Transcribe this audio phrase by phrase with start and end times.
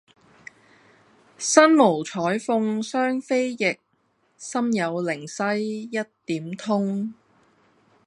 [1.37, 3.77] 身無彩鳳雙飛翼，
[4.35, 7.13] 心有靈犀一點通。